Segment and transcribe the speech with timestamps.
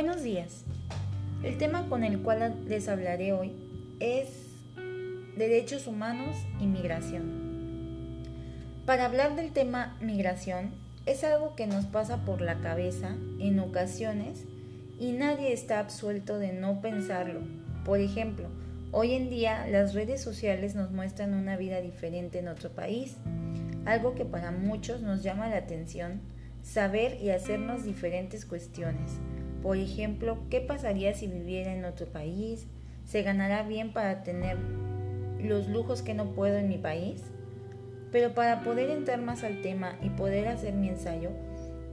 [0.00, 0.62] Buenos días.
[1.42, 3.50] El tema con el cual les hablaré hoy
[3.98, 4.28] es
[5.36, 8.22] derechos humanos y migración.
[8.86, 10.70] Para hablar del tema migración
[11.04, 14.44] es algo que nos pasa por la cabeza en ocasiones
[15.00, 17.40] y nadie está absuelto de no pensarlo.
[17.84, 18.46] Por ejemplo,
[18.92, 23.16] hoy en día las redes sociales nos muestran una vida diferente en otro país,
[23.84, 26.20] algo que para muchos nos llama la atención,
[26.62, 29.18] saber y hacernos diferentes cuestiones
[29.62, 32.66] por ejemplo, ¿qué pasaría si viviera en otro país?
[33.04, 34.56] ¿Se ganará bien para tener
[35.40, 37.22] los lujos que no puedo en mi país?
[38.12, 41.30] Pero para poder entrar más al tema y poder hacer mi ensayo,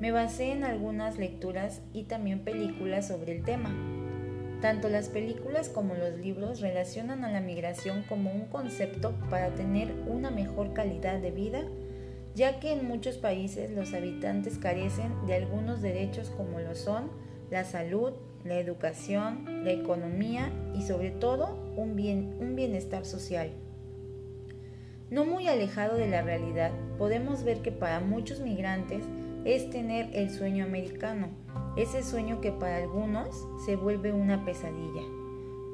[0.00, 3.70] me basé en algunas lecturas y también películas sobre el tema.
[4.60, 9.92] Tanto las películas como los libros relacionan a la migración como un concepto para tener
[10.06, 11.62] una mejor calidad de vida,
[12.34, 17.10] ya que en muchos países los habitantes carecen de algunos derechos como lo son
[17.54, 23.52] la salud, la educación, la economía y sobre todo un, bien, un bienestar social.
[25.08, 29.04] No muy alejado de la realidad, podemos ver que para muchos migrantes
[29.44, 31.28] es tener el sueño americano,
[31.76, 35.02] ese sueño que para algunos se vuelve una pesadilla,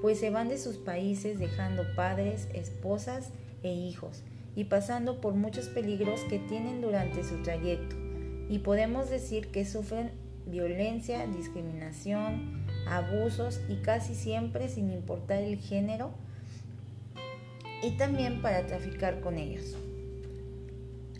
[0.02, 3.30] pues se van de sus países dejando padres, esposas
[3.62, 4.22] e hijos
[4.54, 7.96] y pasando por muchos peligros que tienen durante su trayecto,
[8.50, 10.10] y podemos decir que sufren
[10.46, 16.10] violencia, discriminación, abusos y casi siempre sin importar el género
[17.82, 19.76] y también para traficar con ellos.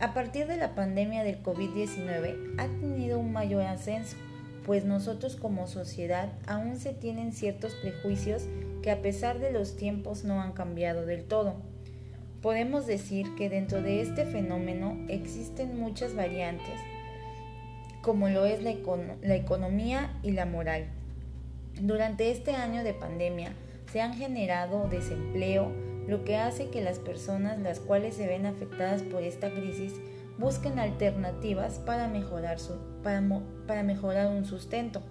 [0.01, 4.17] A partir de la pandemia del COVID-19 ha tenido un mayor ascenso,
[4.65, 8.45] pues nosotros como sociedad aún se tienen ciertos prejuicios
[8.83, 11.57] que a pesar de los tiempos no han cambiado del todo.
[12.41, 16.81] Podemos decir que dentro de este fenómeno existen muchas variantes
[18.03, 18.71] como lo es la,
[19.35, 20.87] economía y la moral.
[21.81, 23.53] Durante este año de pandemia
[23.93, 25.71] se han generado desempleo,
[26.07, 29.95] lo que hace que las personas las cuales se ven afectadas por esta crisis
[30.39, 33.23] busquen alternativas para mejorar, su, para,
[33.67, 35.03] para mejorar un sustento.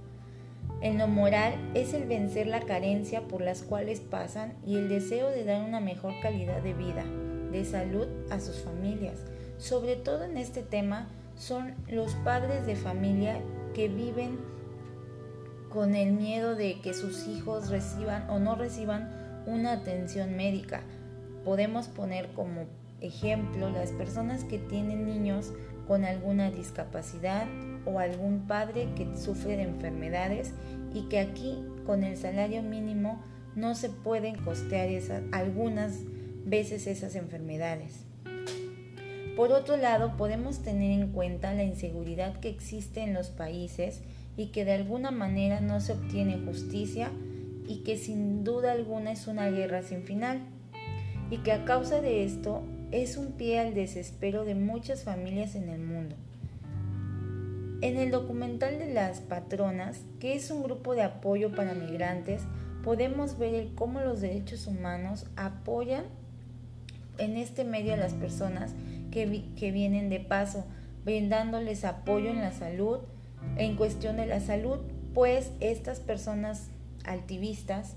[0.82, 5.30] En lo moral es el vencer la carencia por las cuales pasan y el deseo
[5.30, 7.04] de dar una mejor calidad de vida,
[7.52, 9.18] de salud a sus familias.
[9.58, 13.40] Sobre todo en este tema son los padres de familia
[13.74, 14.38] que viven
[15.70, 20.82] con el miedo de que sus hijos reciban o no reciban una atención médica.
[21.46, 22.66] Podemos poner como
[23.00, 25.54] ejemplo las personas que tienen niños
[25.88, 27.48] con alguna discapacidad
[27.86, 30.54] o algún padre que sufre de enfermedades
[30.94, 33.24] y que aquí con el salario mínimo
[33.56, 34.90] no se pueden costear
[35.32, 36.02] algunas
[36.46, 38.09] veces esas enfermedades.
[39.40, 44.02] Por otro lado, podemos tener en cuenta la inseguridad que existe en los países
[44.36, 47.10] y que de alguna manera no se obtiene justicia
[47.66, 50.42] y que sin duda alguna es una guerra sin final
[51.32, 55.70] y que a causa de esto es un pie al desespero de muchas familias en
[55.70, 56.18] el mundo.
[57.80, 62.42] En el documental de las patronas, que es un grupo de apoyo para migrantes,
[62.84, 66.04] podemos ver cómo los derechos humanos apoyan
[67.20, 68.74] en este medio a las personas
[69.12, 69.26] que,
[69.72, 70.66] vienen de paso,
[71.04, 73.00] brindándoles apoyo en la salud,
[73.58, 74.80] en cuestión de la salud,
[75.14, 76.70] pues estas personas
[77.06, 77.96] activistas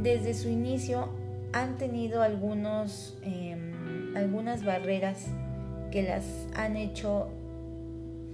[0.00, 1.08] desde su inicio
[1.52, 5.26] han tenido algunos, em, algunas barreras
[5.90, 7.28] que las han hecho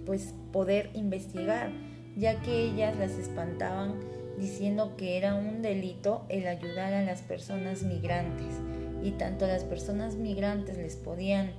[0.06, 1.70] pues poder investigar,
[2.16, 3.94] ya que ellas las espantaban
[4.38, 8.54] diciendo que era un delito el ayudar a las personas migrantes
[9.03, 11.53] y tanto las personas migrantes les podían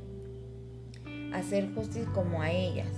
[1.34, 2.92] hacer justicia como a ellas.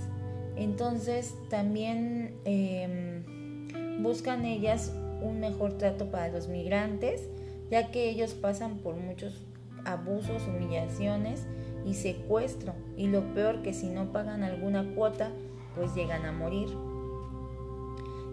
[0.56, 7.22] Entonces también em, buscan ellas un mejor trato para los migrantes,
[7.70, 9.46] ya que ellos pasan por muchos
[9.86, 11.46] abusos, humillaciones
[11.86, 12.74] y secuestro.
[12.98, 15.32] Y lo peor que si no pagan alguna cuota,
[15.76, 16.70] pues llegan a morir.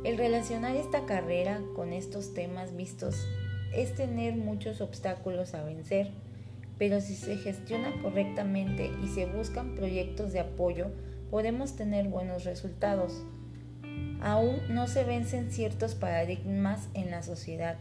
[0.05, 3.27] El relacionar esta carrera con estos temas vistos
[3.75, 6.11] es tener muchos obstáculos a vencer,
[6.79, 10.87] pero si se gestiona correctamente y se buscan proyectos de apoyo,
[11.31, 13.23] podemos tener buenos resultados.
[14.20, 17.76] Aún no se vencen ciertos paradigmas en la sociedad,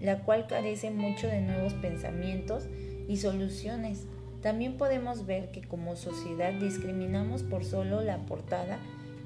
[0.00, 2.66] la cual carece mucho de nuevos pensamientos
[3.08, 4.06] y soluciones.
[4.42, 8.78] También podemos ver que como sociedad discriminamos por solo la portada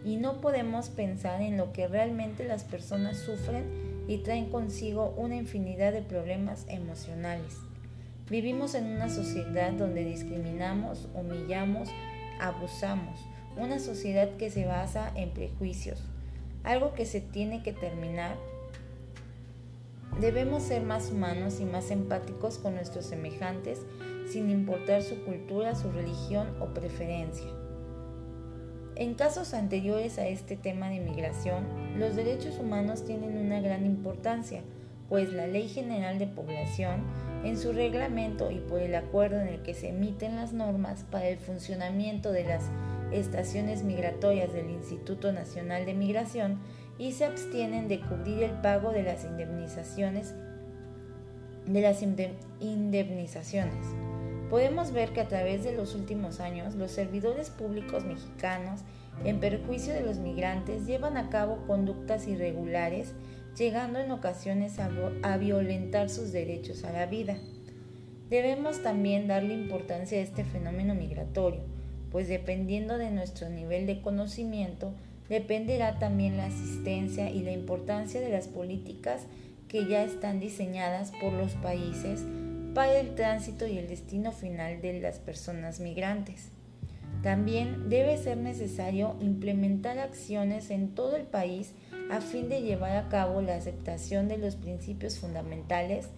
[0.04, 5.36] y no podemos pensar en lo que realmente las personas sufren y traen consigo una
[5.36, 7.58] infinidad de problemas emocionales.
[8.28, 11.90] Vivimos en una sociedad donde discriminamos, humillamos,
[12.40, 13.20] abusamos,
[13.56, 16.02] una sociedad que se basa en prejuicios.
[16.64, 18.36] algo que se tiene que terminar.
[20.20, 23.80] Debemos ser más humanos y más empáticos con nuestros semejantes
[24.28, 27.46] sin importar su cultura, su religión o preferencia.
[28.98, 31.64] En casos anteriores a este tema de migración,
[31.96, 34.62] los derechos humanos tienen una gran importancia,
[35.08, 37.04] pues la Ley General de Población,
[37.44, 41.28] en su reglamento y por el acuerdo en el que se emiten las normas para
[41.28, 42.64] el funcionamiento de las
[43.12, 46.58] estaciones migratorias del Instituto Nacional de Migración,
[46.98, 50.34] y se abstienen de cubrir el pago de las indemnizaciones
[51.66, 53.86] de las indemnizaciones.
[54.50, 58.80] Podemos ver que a través de los últimos años los servidores públicos mexicanos,
[59.24, 63.12] en perjuicio de los migrantes, llevan a cabo conductas irregulares,
[63.58, 67.36] llegando en ocasiones a, violentar sus derechos a la vida.
[68.30, 71.60] Debemos también darle importancia a este fenómeno migratorio,
[72.10, 74.94] pues dependiendo de nuestro nivel de conocimiento,
[75.28, 79.26] dependerá también la asistencia y la importancia de las políticas
[79.68, 82.24] que ya están diseñadas por los países
[82.74, 86.50] para el tránsito y el destino final de las personas migrantes.
[87.22, 91.72] También debe ser necesario implementar acciones en todo el país
[92.10, 96.08] a fin de llevar a cabo la aceptación de los principios fundamentales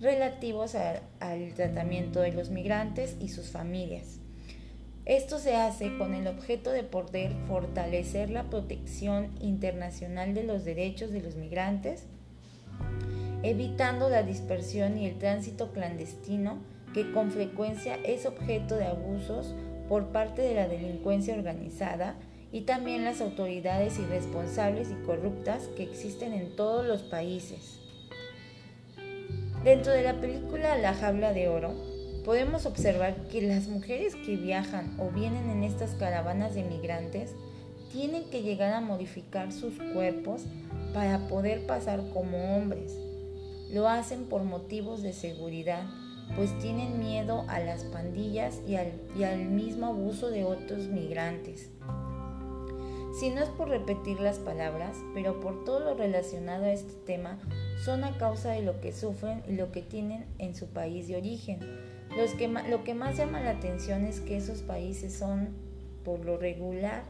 [0.00, 4.18] relativos al tratamiento de los migrantes y sus familias.
[5.04, 11.12] Esto se hace con el objeto de poder fortalecer la protección internacional de los derechos
[11.12, 12.06] de los migrantes,
[13.50, 16.58] evitando la dispersión y el tránsito clandestino
[16.92, 19.54] que con frecuencia es objeto de abusos
[19.88, 22.16] por parte de la delincuencia organizada
[22.50, 27.78] y también las autoridades irresponsables y corruptas que existen en todos los países.
[29.62, 31.72] Dentro de la película La Jabla de Oro,
[32.24, 37.36] podemos observar que las mujeres que viajan o vienen en estas caravanas de migrantes
[37.92, 40.42] tienen que llegar a modificar sus cuerpos
[40.92, 42.96] para poder pasar como hombres
[43.70, 45.84] lo hacen por motivos de seguridad,
[46.34, 51.70] pues tienen miedo a las pandillas y al, mismo abuso de otros migrantes.
[53.18, 57.38] Si no es por repetir las palabras, pero por todo lo relacionado a este tema,
[57.82, 61.16] son a causa de lo que sufren y lo que tienen en su país de
[61.16, 61.60] origen.
[62.68, 65.48] lo que más llama la atención es que esos países son,
[66.04, 67.04] por lo regular,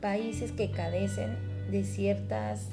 [0.00, 1.36] países que carecen
[1.70, 2.68] de ciertas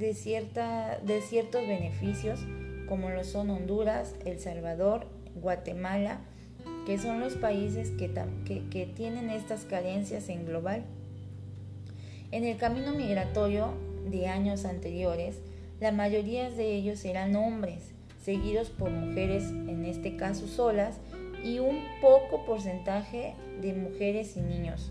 [0.00, 2.40] de, cierta, de ciertos beneficios
[2.88, 5.06] como lo son Honduras, El Salvador,
[5.36, 6.18] Guatemala,
[6.86, 8.10] que son los países que,
[8.68, 10.82] que, tienen estas carencias en global.
[12.32, 13.74] En el camino migratorio
[14.10, 15.38] de años anteriores,
[15.78, 17.92] la mayoría de ellos eran hombres,
[18.24, 20.98] seguidos por mujeres, en este caso solas,
[21.44, 24.90] y un poco porcentaje de mujeres y niños.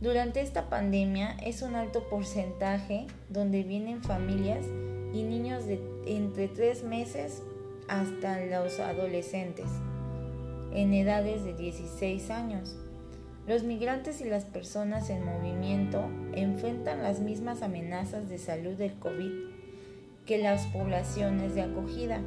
[0.00, 4.64] Durante esta pandemia es un alto porcentaje donde vienen familias
[5.12, 7.42] y niños de entre 3 meses
[7.86, 9.66] hasta los adolescentes
[10.72, 12.78] en edades de 16 años.
[13.46, 19.32] Los migrantes y las personas en movimiento enfrentan las mismas amenazas de salud del COVID
[20.24, 22.22] que las poblaciones de acogida,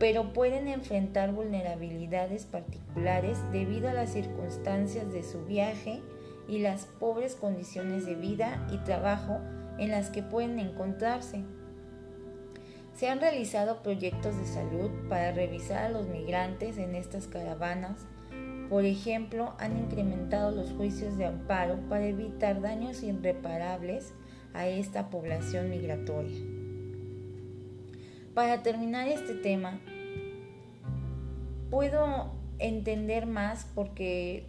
[0.00, 6.02] pero pueden enfrentar vulnerabilidades particulares debido a las circunstancias de su viaje
[6.48, 9.40] y las pobres condiciones de vida y trabajo
[9.78, 11.44] en las que pueden encontrarse.
[12.94, 18.06] Se han realizado proyectos de salud para revisar a los migrantes en estas caravanas.
[18.68, 24.14] Por ejemplo, han incrementado los juicios de amparo para evitar daños irreparables
[24.52, 26.36] a esta población migratoria.
[28.34, 29.80] Para terminar este tema,
[31.70, 34.46] puedo entender más porque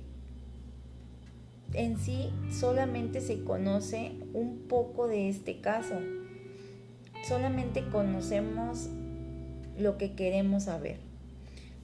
[1.73, 5.95] en sí solamente se conoce un poco de este caso.
[7.27, 8.89] Solamente conocemos
[9.77, 10.97] lo que queremos saber.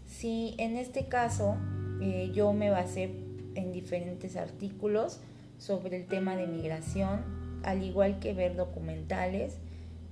[0.05, 1.57] Si en este caso
[2.01, 3.11] eh, yo me basé
[3.55, 5.19] en diferentes artículos
[5.57, 7.21] sobre el tema de migración,
[7.63, 9.57] al igual que ver documentales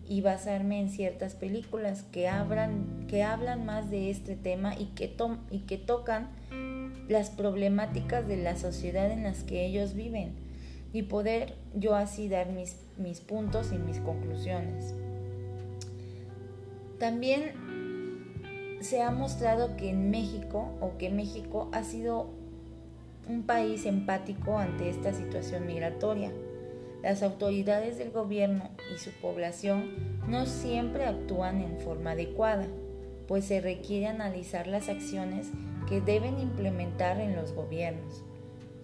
[0.07, 2.29] y basarme en ciertas películas que,
[3.07, 5.15] que hablan más de este tema y que,
[5.49, 6.29] y que tocan
[7.07, 10.33] las problemáticas de la sociedad en las que ellos viven
[10.93, 14.93] y poder yo así dar mis, mis puntos y mis conclusiones.
[16.99, 22.29] También se ha mostrado que en México o que México ha sido
[23.27, 26.31] un país empático ante esta situación migratoria.
[27.01, 32.67] Las autoridades del gobierno y su población no siempre actúan en forma adecuada,
[33.27, 35.49] pues se requiere analizar las acciones
[36.01, 38.23] deben implementar en los gobiernos.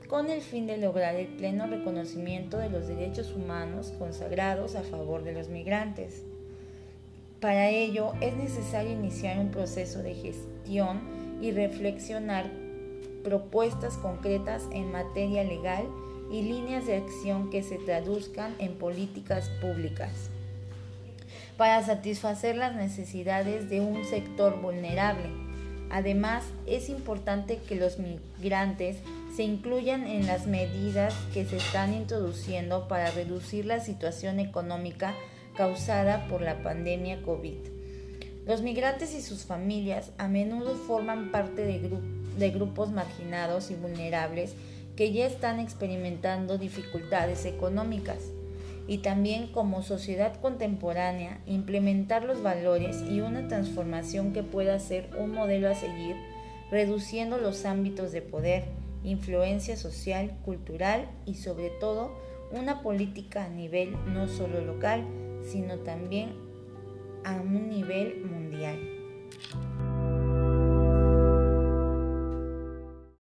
[0.07, 5.23] con el fin de lograr el pleno reconocimiento de los derechos humanos consagrados a favor
[5.23, 6.23] de los migrantes.
[7.39, 11.01] Para ello es necesario iniciar un proceso de gestión
[11.41, 12.49] y reflexionar
[13.23, 15.85] propuestas concretas en materia legal
[16.31, 20.31] y líneas de acción que se traduzcan en políticas públicas
[21.59, 25.48] para satisfacer las necesidades de un sector vulnerable.
[25.89, 28.97] Además, es importante que los migrantes
[29.35, 35.15] se incluyan en las medidas que se están introduciendo para reducir la situación económica
[35.55, 37.57] causada por la pandemia COVID.
[38.45, 41.89] Los migrantes y sus familias a menudo forman parte de,
[42.37, 44.53] de grupos marginados y vulnerables
[44.95, 48.17] que ya están experimentando dificultades económicas
[48.89, 55.31] y también como sociedad contemporánea implementar los valores y una transformación que pueda ser un
[55.31, 56.15] modelo a seguir,
[56.71, 58.65] reduciendo los ámbitos de poder,
[59.03, 62.17] influencia social, cultural y sobre todo
[62.51, 65.05] una política a nivel no solo local,
[65.43, 66.33] sino también
[67.23, 68.79] a un nivel mundial